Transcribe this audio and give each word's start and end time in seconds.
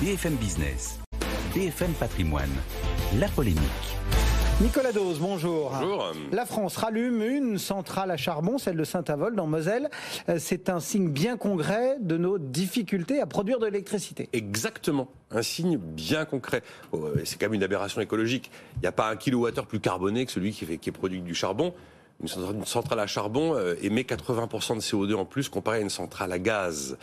BFM 0.00 0.34
Business, 0.36 0.98
BFM 1.54 1.92
Patrimoine, 1.92 2.50
la 3.18 3.28
polémique. 3.28 3.60
Nicolas 4.60 4.90
Dose, 4.92 5.18
bonjour. 5.20 5.70
Bonjour. 5.72 6.12
La 6.32 6.44
France 6.44 6.76
rallume 6.76 7.22
une 7.22 7.58
centrale 7.58 8.10
à 8.10 8.16
charbon, 8.16 8.58
celle 8.58 8.76
de 8.76 8.82
Saint-Avold 8.84 9.38
en 9.38 9.46
Moselle. 9.46 9.88
Euh, 10.28 10.36
c'est 10.40 10.68
un 10.68 10.80
signe 10.80 11.08
bien 11.10 11.36
concret 11.36 11.96
de 12.00 12.16
nos 12.16 12.38
difficultés 12.38 13.20
à 13.20 13.26
produire 13.26 13.58
de 13.60 13.66
l'électricité. 13.66 14.28
Exactement, 14.32 15.08
un 15.30 15.42
signe 15.42 15.76
bien 15.76 16.24
concret. 16.24 16.62
Oh, 16.92 16.98
euh, 17.04 17.22
C'est 17.24 17.38
quand 17.38 17.46
même 17.46 17.54
une 17.54 17.62
aberration 17.62 18.00
écologique. 18.00 18.50
Il 18.76 18.80
n'y 18.80 18.88
a 18.88 18.92
pas 18.92 19.10
un 19.10 19.16
kilowattheure 19.16 19.66
plus 19.66 19.80
carboné 19.80 20.26
que 20.26 20.32
celui 20.32 20.52
qui, 20.52 20.64
fait- 20.66 20.78
qui 20.78 20.88
est 20.88 20.92
produit 20.92 21.18
avec 21.18 21.26
du 21.26 21.34
charbon. 21.34 21.72
Une 22.20 22.64
centrale, 22.64 22.98
à 22.98 23.06
charbon 23.06 23.54
euh, 23.54 23.76
émet 23.80 24.02
80% 24.02 24.74
de 24.74 24.80
CO2 24.80 25.14
en 25.14 25.24
plus 25.24 25.48
comparé 25.48 25.78
à 25.78 25.80
une 25.80 25.90
centrale 25.90 26.32
à 26.32 26.40
gaz. 26.40 26.98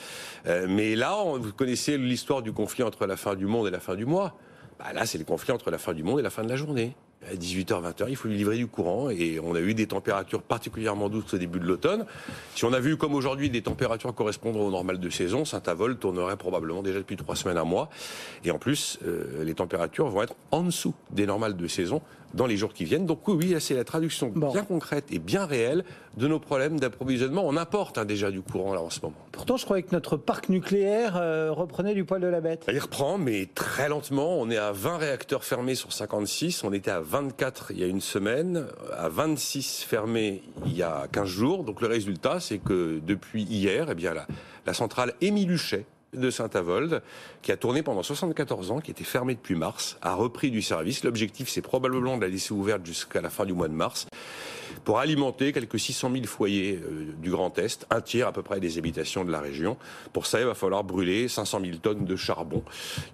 Euh, 0.46 0.68
mais 0.70 0.96
là, 0.96 1.16
vous 1.38 1.54
connaissez 1.54 1.98
l'histoire 1.98 2.42
du 2.42 2.52
conflit 2.52 2.84
entre 2.84 3.06
la 3.06 3.16
fin 3.16 3.36
du 3.36 3.46
monde 3.46 3.66
et 3.68 3.72
la 3.72 3.80
fin 3.80 3.96
du 3.96 4.06
mois. 4.06 4.36
Bah 4.78 4.92
là, 4.94 5.06
c'est 5.06 5.18
le 5.18 5.24
conflit 5.24 5.54
entre 5.54 5.72
la 5.72 5.78
fin 5.78 5.94
du 5.94 6.04
monde 6.04 6.20
et 6.20 6.22
la 6.22 6.30
fin 6.30 6.44
de 6.44 6.50
la 6.50 6.58
journée. 6.58 6.96
À 7.32 7.34
18h, 7.34 7.82
20h, 7.82 8.06
il 8.10 8.18
faut 8.18 8.28
lui 8.28 8.36
livrer 8.36 8.58
du 8.58 8.68
courant 8.68 9.10
et 9.10 9.40
on 9.42 9.56
a 9.56 9.60
eu 9.62 9.74
des 9.74 9.88
températures 9.88 10.44
particulièrement 10.44 11.08
douces 11.08 11.34
au 11.34 11.38
début 11.38 11.60
de 11.60 11.66
l'automne. 11.66 12.06
Si 12.54 12.66
on 12.66 12.74
a 12.74 12.80
vu, 12.82 12.98
comme 12.98 13.16
aujourd'hui, 13.16 13.50
des 13.50 13.62
températures 13.62 14.14
correspondant 14.14 14.60
au 14.60 14.70
normal 14.70 15.00
de 15.00 15.10
saison, 15.10 15.46
Saint-Avold 15.46 15.98
tournerait 15.98 16.36
probablement 16.36 16.84
déjà 16.84 17.00
depuis 17.00 17.16
trois 17.16 17.38
semaines, 17.38 17.58
un 17.58 17.64
mois. 17.64 17.90
Et 18.44 18.52
en 18.52 18.60
plus, 18.60 19.00
euh, 19.08 19.44
les 19.46 19.56
températures 19.56 20.10
vont 20.10 20.24
être 20.24 20.36
en 20.52 20.64
dessous 20.64 20.94
des 21.10 21.26
normales 21.26 21.56
de 21.56 21.68
saison 21.68 22.02
dans 22.36 22.46
les 22.46 22.58
jours 22.58 22.74
qui 22.74 22.84
viennent. 22.84 23.06
Donc 23.06 23.28
oui, 23.28 23.36
oui, 23.40 23.56
c'est 23.60 23.74
la 23.74 23.84
traduction 23.84 24.32
Bon. 24.36 24.52
bien 24.52 24.64
concrète 24.64 25.06
et 25.12 25.20
bien 25.20 25.46
réelle 25.46 25.84
de 26.18 26.28
nos 26.28 26.40
problèmes 26.40 26.80
d'approvisionnement. 26.80 27.44
On 27.46 27.58
importe 27.58 27.98
hein, 27.98 28.06
déjà 28.06 28.30
du 28.30 28.42
courant 28.42 28.74
là 28.74 28.82
en 28.82 28.90
ce 28.90 29.00
moment. 29.02 29.16
Pourtant, 29.32 29.58
je 29.58 29.66
croyais 29.66 29.84
que 29.84 29.94
notre 29.94 30.18
parc 30.18 30.50
nucléaire 30.50 31.18
euh, 31.18 31.52
reprenait 31.52 31.94
du 31.94 32.04
poil 32.06 32.22
de 32.22 32.28
la 32.28 32.42
bête. 32.42 32.66
Il 32.72 32.80
reprend, 32.80 33.18
mais 33.18 33.48
très 33.56 33.90
lentement. 33.90 34.38
On 34.40 34.50
est 34.50 34.58
à 34.58 34.72
20 34.72 34.98
réacteurs 34.98 35.44
fermés 35.44 35.76
sur 35.76 35.92
56. 35.94 36.64
On 36.64 36.74
était 36.74 36.92
à 36.92 37.00
24 37.00 37.72
il 37.72 37.80
y 37.80 37.84
a 37.84 37.88
une 37.88 38.02
semaine, 38.02 38.68
à 38.98 39.10
26 39.10 39.84
fermés 39.88 40.44
il 40.66 40.76
y 40.76 40.84
a 40.84 41.08
15 41.12 41.28
jours. 41.28 41.64
Donc 41.64 41.82
le 41.82 41.88
résultat, 41.88 42.40
c'est 42.40 42.58
que 42.60 43.00
depuis 43.06 43.44
hier, 43.44 43.88
eh 43.92 43.96
bien, 43.96 44.14
la, 44.14 44.28
la 44.66 44.74
centrale 44.74 45.14
Émile 45.22 45.52
Huchet 45.52 45.86
de 46.16 46.30
Saint-Avold, 46.30 47.02
qui 47.42 47.52
a 47.52 47.58
tourné 47.58 47.84
pendant 47.84 48.04
74 48.04 48.72
ans, 48.72 48.80
qui 48.80 48.92
était 48.92 49.04
fermée 49.04 49.36
depuis 49.36 49.56
mars, 49.56 49.98
a 50.02 50.14
repris 50.16 50.52
du 50.52 50.62
service. 50.62 51.04
L'objectif, 51.04 51.50
c'est 51.50 51.62
probablement 51.62 52.18
de 52.18 52.22
la 52.22 52.28
laisser 52.28 52.54
ouverte 52.54 52.86
jusqu'à 52.86 53.22
la 53.22 53.30
fin 53.30 53.46
du 53.46 53.54
mois 53.54 53.68
de 53.68 53.74
mars 53.74 54.08
pour 54.84 55.00
alimenter 55.00 55.52
quelques 55.52 55.80
600 55.80 56.12
000 56.12 56.26
foyers 56.26 56.80
euh, 56.84 57.06
du 57.22 57.30
Grand 57.32 57.58
Est, 57.58 57.86
un 57.90 58.02
tiers 58.02 58.28
à 58.28 58.32
peu 58.32 58.42
près 58.42 58.60
des 58.60 58.78
habitations 58.78 59.24
de 59.24 59.32
la 59.32 59.40
région. 59.40 59.78
Pour 60.14 60.26
ça, 60.26 60.40
il 60.40 60.46
va 60.46 60.54
falloir 60.56 60.84
brûler 60.84 61.28
500 61.28 61.60
000 61.62 61.78
tonnes 61.78 62.06
de 62.06 62.16
charbon. 62.16 62.64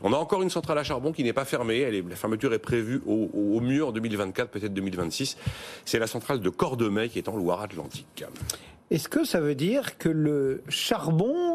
On 0.04 0.12
a 0.14 0.18
encore 0.18 0.42
une 0.42 0.50
centrale 0.50 0.78
à 0.80 0.84
charbon 0.84 1.12
qui 1.12 1.24
n'est 1.24 1.34
pas 1.34 1.46
fermée. 1.46 1.90
La 2.10 2.16
fermeture 2.16 2.54
est 2.54 2.60
prévue 2.60 3.02
au, 3.06 3.30
au- 3.34 3.58
au 3.58 3.60
mieux 3.62 3.86
en 3.86 3.92
2024, 3.92 4.50
peut-être 4.50 4.74
2026. 4.74 5.38
C'est 5.86 6.00
la 6.00 6.08
centrale 6.08 6.40
de 6.40 6.50
Cordemais 6.50 7.10
qui 7.10 7.20
est 7.20 7.30
en 7.30 7.36
Loire-Atlantique. 7.36 8.24
Est-ce 8.90 9.08
que 9.08 9.24
ça 9.24 9.40
veut 9.40 9.56
dire 9.56 9.98
que 9.98 10.10
le 10.10 10.64
charbon 10.68 11.51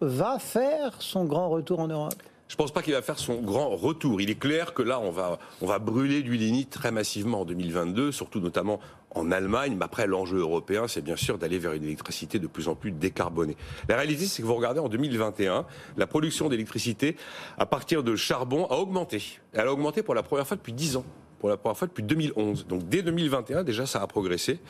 va 0.00 0.38
faire 0.38 1.00
son 1.00 1.24
grand 1.24 1.48
retour 1.48 1.80
en 1.80 1.88
Europe? 1.88 2.14
Je 2.48 2.56
pense 2.56 2.72
pas 2.72 2.80
qu'il 2.80 2.94
va 2.94 3.02
faire 3.02 3.18
son 3.18 3.42
grand 3.42 3.68
retour. 3.76 4.22
Il 4.22 4.30
est 4.30 4.38
clair 4.38 4.72
que 4.72 4.80
là, 4.80 5.00
on 5.00 5.10
va, 5.10 5.38
on 5.60 5.66
va 5.66 5.78
brûler 5.78 6.22
du 6.22 6.34
lignite 6.34 6.70
très 6.70 6.90
massivement 6.90 7.42
en 7.42 7.44
2022, 7.44 8.10
surtout 8.10 8.40
notamment 8.40 8.80
en 9.10 9.30
Allemagne. 9.30 9.76
Mais 9.78 9.84
après, 9.84 10.06
l'enjeu 10.06 10.38
européen, 10.38 10.88
c'est 10.88 11.02
bien 11.02 11.16
sûr 11.16 11.36
d'aller 11.36 11.58
vers 11.58 11.74
une 11.74 11.84
électricité 11.84 12.38
de 12.38 12.46
plus 12.46 12.68
en 12.68 12.74
plus 12.74 12.90
décarbonée. 12.90 13.56
La 13.88 13.96
réalité, 13.96 14.24
c'est 14.24 14.40
que 14.40 14.46
vous 14.46 14.54
regardez 14.54 14.80
en 14.80 14.88
2021, 14.88 15.66
la 15.98 16.06
production 16.06 16.48
d'électricité 16.48 17.16
à 17.58 17.66
partir 17.66 18.02
de 18.02 18.16
charbon 18.16 18.66
a 18.70 18.76
augmenté. 18.76 19.38
Elle 19.52 19.66
a 19.66 19.72
augmenté 19.72 20.02
pour 20.02 20.14
la 20.14 20.22
première 20.22 20.46
fois 20.46 20.56
depuis 20.56 20.72
10 20.72 20.96
ans 20.96 21.04
pour 21.38 21.48
la 21.48 21.56
première 21.56 21.76
fois 21.76 21.88
depuis 21.88 22.02
2011. 22.02 22.66
Donc 22.66 22.88
dès 22.88 23.02
2021, 23.02 23.64
déjà, 23.64 23.86
ça 23.86 24.02
a 24.02 24.06
progressé. 24.06 24.60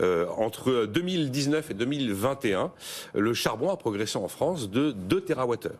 Euh, 0.00 0.26
entre 0.36 0.86
2019 0.86 1.70
et 1.70 1.74
2021, 1.74 2.72
le 3.14 3.34
charbon 3.34 3.70
a 3.70 3.76
progressé 3.76 4.18
en 4.18 4.28
France 4.28 4.70
de 4.70 4.92
2 4.92 5.20
TWh. 5.20 5.70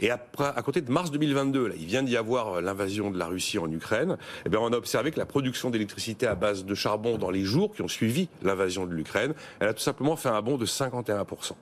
Et 0.00 0.10
après, 0.10 0.52
à 0.54 0.62
côté 0.62 0.80
de 0.80 0.90
mars 0.90 1.10
2022, 1.10 1.68
là, 1.68 1.74
il 1.78 1.86
vient 1.86 2.02
d'y 2.02 2.16
avoir 2.16 2.60
l'invasion 2.60 3.10
de 3.10 3.18
la 3.18 3.26
Russie 3.26 3.58
en 3.58 3.70
Ukraine. 3.70 4.16
Eh 4.46 4.48
bien, 4.48 4.60
on 4.60 4.72
a 4.72 4.76
observé 4.76 5.10
que 5.10 5.18
la 5.18 5.26
production 5.26 5.70
d'électricité 5.70 6.26
à 6.26 6.34
base 6.34 6.64
de 6.64 6.74
charbon 6.74 7.18
dans 7.18 7.30
les 7.30 7.42
jours 7.42 7.74
qui 7.74 7.82
ont 7.82 7.88
suivi 7.88 8.28
l'invasion 8.42 8.86
de 8.86 8.92
l'Ukraine, 8.92 9.34
elle 9.60 9.68
a 9.68 9.74
tout 9.74 9.82
simplement 9.82 10.16
fait 10.16 10.28
un 10.28 10.42
bond 10.42 10.56
de 10.56 10.66
51%. 10.66 11.52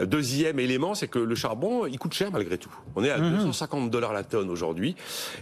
Euh, 0.00 0.06
Deuxième 0.06 0.58
élément, 0.58 0.94
c'est 0.94 1.08
que 1.08 1.18
le 1.18 1.34
charbon, 1.34 1.86
il 1.86 1.98
coûte 1.98 2.14
cher 2.14 2.30
malgré 2.32 2.58
tout. 2.58 2.74
On 2.96 3.04
est 3.04 3.10
à 3.10 3.18
250 3.18 3.90
dollars 3.90 4.12
la 4.12 4.24
tonne 4.24 4.50
aujourd'hui, 4.50 4.96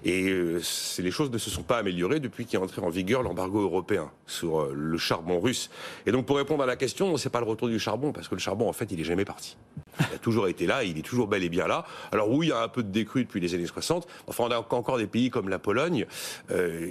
et 0.05 0.29
euh, 0.29 0.61
les 0.99 1.11
choses 1.11 1.31
ne 1.31 1.39
se 1.39 1.51
sont 1.51 1.63
pas 1.63 1.79
améliorées 1.79 2.21
depuis 2.27 2.47
qu'est 2.47 2.57
entré 2.57 2.83
en 2.83 2.89
vigueur 2.89 3.23
l'embargo 3.23 3.61
européen 3.61 4.11
sur 4.27 4.61
euh, 4.61 4.73
le 4.75 4.99
charbon 4.99 5.41
russe. 5.41 5.71
Et 6.07 6.13
donc, 6.13 6.27
pour 6.27 6.37
répondre 6.37 6.63
à 6.63 6.67
la 6.67 6.77
question, 6.77 7.17
c'est 7.17 7.31
pas 7.31 7.41
le 7.41 7.47
retour 7.47 7.69
du 7.69 7.79
charbon, 7.79 8.13
parce 8.13 8.29
que 8.29 8.35
le 8.35 8.41
charbon, 8.41 8.69
en 8.69 8.73
fait, 8.73 8.91
il 8.93 9.01
est 9.01 9.05
jamais 9.05 9.25
parti. 9.25 9.57
Il 10.01 10.15
a 10.15 10.19
toujours 10.19 10.49
été 10.49 10.67
là, 10.67 10.85
il 10.85 10.99
est 10.99 11.03
toujours 11.03 11.27
bel 11.27 11.43
et 11.43 11.49
bien 11.49 11.67
là. 11.67 11.85
Alors 12.13 12.31
oui, 12.31 12.47
il 12.47 12.49
y 12.51 12.53
a 12.53 12.63
un 12.63 12.69
peu 12.69 12.83
de 12.83 12.91
décrue 12.91 13.25
depuis 13.25 13.41
les 13.41 13.55
années 13.55 13.67
60. 13.67 14.07
Enfin, 14.27 14.45
on 14.45 14.51
a 14.51 14.59
encore 14.59 14.99
des 14.99 15.07
pays 15.07 15.31
comme 15.31 15.49
la 15.49 15.59
Pologne 15.59 16.07
euh, 16.51 16.89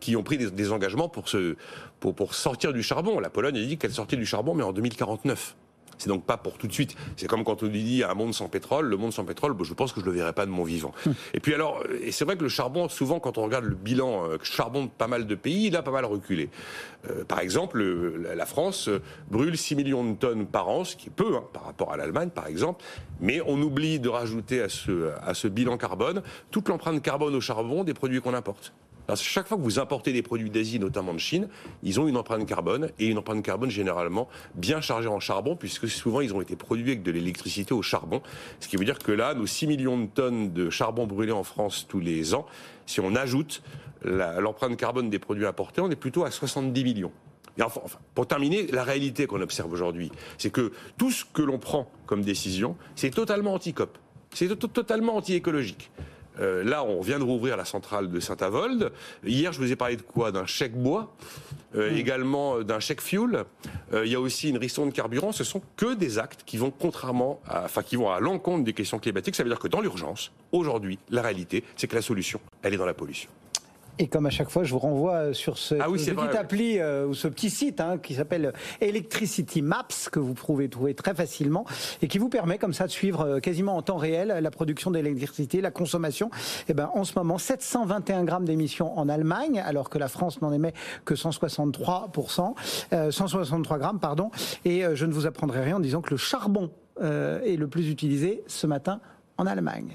qui 0.00 0.16
ont 0.16 0.22
pris 0.22 0.38
des, 0.38 0.72
engagements 0.72 1.08
pour, 1.08 1.28
se, 1.28 1.56
pour 2.00 2.34
sortir 2.34 2.72
du 2.72 2.82
charbon. 2.82 3.20
La 3.20 3.30
Pologne 3.30 3.56
a 3.56 3.64
dit 3.64 3.78
qu'elle 3.78 3.92
sortait 3.92 4.16
du 4.16 4.26
charbon, 4.26 4.54
mais 4.54 4.64
en 4.64 4.72
2049. 4.72 5.56
C'est 5.98 6.08
donc 6.08 6.24
pas 6.24 6.36
pour 6.36 6.58
tout 6.58 6.66
de 6.66 6.72
suite. 6.72 6.96
C'est 7.16 7.26
comme 7.26 7.44
quand 7.44 7.62
on 7.62 7.66
dit 7.66 8.02
un 8.08 8.14
monde 8.14 8.32
sans 8.34 8.48
pétrole. 8.48 8.86
Le 8.86 8.96
monde 8.96 9.12
sans 9.12 9.24
pétrole, 9.24 9.52
bon, 9.52 9.64
je 9.64 9.74
pense 9.74 9.92
que 9.92 10.00
je 10.00 10.06
le 10.06 10.12
verrai 10.12 10.32
pas 10.32 10.46
de 10.46 10.50
mon 10.50 10.64
vivant. 10.64 10.92
Et 11.34 11.40
puis 11.40 11.54
alors, 11.54 11.82
euh, 11.88 11.98
et 12.02 12.12
c'est 12.12 12.24
vrai 12.24 12.36
que 12.36 12.42
le 12.42 12.48
charbon, 12.48 12.88
souvent, 12.88 13.20
quand 13.20 13.36
on 13.38 13.42
regarde 13.44 13.64
le 13.64 13.74
bilan 13.74 14.24
euh, 14.24 14.38
charbon 14.42 14.84
de 14.84 14.90
pas 14.90 15.08
mal 15.08 15.26
de 15.26 15.34
pays, 15.34 15.66
il 15.66 15.76
a 15.76 15.82
pas 15.82 15.90
mal 15.90 16.04
reculé. 16.04 16.48
Euh, 17.10 17.24
par 17.24 17.40
exemple, 17.40 17.82
la- 17.82 18.46
France 18.46 18.88
brûle 19.30 19.58
6 19.58 19.74
millions 19.76 20.04
de 20.10 20.16
tonnes 20.16 20.46
par 20.46 20.68
an, 20.68 20.84
ce 20.84 20.96
qui 20.96 21.08
est 21.08 21.12
peu 21.14 21.36
hein, 21.36 21.44
par 21.52 21.64
rapport 21.64 21.92
à 21.92 21.96
l'Allemagne, 21.98 22.30
par 22.30 22.46
exemple. 22.46 22.82
Mais 23.20 23.40
on 23.46 23.60
oublie 23.60 24.00
de 24.00 24.08
rajouter 24.08 24.62
à 24.62 24.68
ce, 24.70 25.10
à 25.22 25.34
ce 25.34 25.48
bilan 25.48 25.76
carbone 25.76 26.22
toute 26.50 26.68
l'empreinte 26.68 27.02
carbone 27.02 27.34
au 27.34 27.40
charbon 27.40 27.84
des 27.84 27.92
produits 27.94 28.20
qu'on 28.22 28.32
importe. 28.34 28.72
Chaque 29.16 29.46
fois 29.48 29.56
que 29.56 29.62
vous 29.62 29.78
importez 29.78 30.12
des 30.12 30.22
produits 30.22 30.50
d'Asie, 30.50 30.78
notamment 30.78 31.14
de 31.14 31.18
Chine, 31.18 31.48
ils 31.82 31.98
ont 31.98 32.08
une 32.08 32.16
empreinte 32.18 32.46
carbone 32.46 32.90
et 32.98 33.06
une 33.06 33.16
empreinte 33.18 33.42
carbone 33.42 33.70
généralement 33.70 34.28
bien 34.54 34.80
chargée 34.82 35.08
en 35.08 35.18
charbon, 35.18 35.56
puisque 35.56 35.88
souvent 35.88 36.20
ils 36.20 36.34
ont 36.34 36.42
été 36.42 36.56
produits 36.56 36.90
avec 36.90 37.02
de 37.02 37.10
l'électricité 37.10 37.72
au 37.72 37.80
charbon. 37.82 38.20
Ce 38.60 38.68
qui 38.68 38.76
veut 38.76 38.84
dire 38.84 38.98
que 38.98 39.12
là, 39.12 39.32
nos 39.34 39.46
6 39.46 39.66
millions 39.66 39.98
de 39.98 40.06
tonnes 40.06 40.52
de 40.52 40.68
charbon 40.68 41.06
brûlé 41.06 41.32
en 41.32 41.42
France 41.42 41.86
tous 41.88 42.00
les 42.00 42.34
ans, 42.34 42.44
si 42.86 43.00
on 43.00 43.14
ajoute 43.14 43.62
l'empreinte 44.04 44.76
carbone 44.76 45.08
des 45.10 45.18
produits 45.18 45.46
importés, 45.46 45.80
on 45.80 45.90
est 45.90 45.96
plutôt 45.96 46.24
à 46.24 46.30
70 46.30 46.84
millions. 46.84 47.12
Pour 48.14 48.26
terminer, 48.28 48.66
la 48.68 48.84
réalité 48.84 49.26
qu'on 49.26 49.40
observe 49.40 49.72
aujourd'hui, 49.72 50.12
c'est 50.36 50.50
que 50.50 50.70
tout 50.96 51.10
ce 51.10 51.24
que 51.24 51.42
l'on 51.42 51.58
prend 51.58 51.90
comme 52.06 52.22
décision, 52.22 52.76
c'est 52.94 53.10
totalement 53.10 53.54
anti-COP. 53.54 53.98
C'est 54.34 54.46
to- 54.56 54.68
totalement 54.68 55.16
anti-écologique. 55.16 55.90
Euh, 56.40 56.64
là, 56.64 56.84
on 56.84 57.00
vient 57.00 57.18
de 57.18 57.24
rouvrir 57.24 57.56
la 57.56 57.64
centrale 57.64 58.10
de 58.10 58.20
Saint-Avold. 58.20 58.92
Hier, 59.24 59.52
je 59.52 59.58
vous 59.58 59.72
ai 59.72 59.76
parlé 59.76 59.96
de 59.96 60.02
quoi? 60.02 60.32
D'un 60.32 60.46
chèque 60.46 60.76
bois, 60.76 61.14
euh, 61.74 61.94
également 61.94 62.58
euh, 62.58 62.64
d'un 62.64 62.80
chèque 62.80 63.00
fuel. 63.00 63.44
Euh, 63.92 64.06
il 64.06 64.12
y 64.12 64.14
a 64.14 64.20
aussi 64.20 64.48
une 64.50 64.58
ristourne 64.58 64.90
de 64.90 64.94
carburant. 64.94 65.32
Ce 65.32 65.44
sont 65.44 65.62
que 65.76 65.94
des 65.94 66.18
actes 66.18 66.42
qui 66.46 66.56
vont 66.56 66.70
contrairement, 66.70 67.40
à, 67.46 67.64
enfin, 67.64 67.82
qui 67.82 67.96
vont 67.96 68.10
à 68.10 68.20
l'encontre 68.20 68.64
des 68.64 68.72
questions 68.72 68.98
climatiques. 68.98 69.34
Ça 69.34 69.42
veut 69.42 69.50
dire 69.50 69.58
que 69.58 69.68
dans 69.68 69.80
l'urgence, 69.80 70.32
aujourd'hui, 70.52 70.98
la 71.10 71.22
réalité, 71.22 71.64
c'est 71.76 71.86
que 71.86 71.96
la 71.96 72.02
solution, 72.02 72.40
elle 72.62 72.74
est 72.74 72.78
dans 72.78 72.86
la 72.86 72.94
pollution. 72.94 73.30
Et 73.98 74.06
comme 74.06 74.26
à 74.26 74.30
chaque 74.30 74.50
fois, 74.50 74.64
je 74.64 74.72
vous 74.72 74.78
renvoie 74.78 75.14
euh, 75.14 75.32
sur 75.32 75.58
ce 75.58 75.74
Ah 75.80 75.90
oui, 75.90 75.98
ce 75.98 76.06
c'est 76.06 76.10
petit 76.12 76.24
vrai, 76.24 76.32
oui. 76.32 76.38
appli 76.38 76.78
euh, 76.78 77.06
ou 77.06 77.14
ce 77.14 77.28
petit 77.28 77.50
site 77.50 77.80
hein, 77.80 77.98
qui 77.98 78.14
s'appelle 78.14 78.52
Electricity 78.80 79.62
Maps 79.62 79.86
que 80.12 80.20
vous 80.20 80.34
pouvez 80.34 80.68
trouver 80.68 80.94
très 80.94 81.14
facilement 81.14 81.64
et 82.02 82.08
qui 82.08 82.18
vous 82.18 82.28
permet 82.28 82.58
comme 82.58 82.72
ça 82.74 82.86
de 82.86 82.92
suivre 82.92 83.20
euh, 83.22 83.40
quasiment 83.40 83.76
en 83.76 83.82
temps 83.82 83.96
réel 83.96 84.38
la 84.40 84.50
production 84.50 84.90
d'électricité, 84.90 85.60
la 85.60 85.70
consommation. 85.70 86.30
Et 86.68 86.74
ben 86.74 86.90
en 86.94 87.04
ce 87.04 87.12
moment 87.16 87.38
721 87.38 88.24
grammes 88.24 88.44
d'émissions 88.44 88.96
en 88.98 89.08
Allemagne 89.08 89.62
alors 89.64 89.90
que 89.90 89.98
la 89.98 90.08
France 90.08 90.40
n'en 90.42 90.52
émet 90.52 90.72
que 91.04 91.14
163% 91.14 92.54
euh, 92.92 93.10
163 93.10 93.78
grammes 93.78 94.00
pardon. 94.00 94.30
Et 94.64 94.84
euh, 94.84 94.94
je 94.94 95.06
ne 95.06 95.12
vous 95.12 95.26
apprendrai 95.26 95.62
rien 95.62 95.76
en 95.76 95.80
disant 95.80 96.00
que 96.00 96.10
le 96.10 96.16
charbon 96.16 96.70
euh, 97.00 97.40
est 97.42 97.56
le 97.56 97.68
plus 97.68 97.90
utilisé 97.90 98.42
ce 98.46 98.66
matin 98.66 99.00
en 99.36 99.46
Allemagne. 99.46 99.92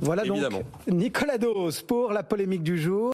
Voilà 0.00 0.24
Évidemment. 0.24 0.58
donc 0.86 0.94
Nicolas 0.94 1.38
Dos 1.38 1.70
pour 1.86 2.12
la 2.12 2.22
polémique 2.22 2.62
du 2.62 2.78
jour. 2.78 3.06